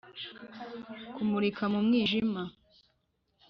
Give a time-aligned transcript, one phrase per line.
[1.13, 2.41] kumurika mu mwijima.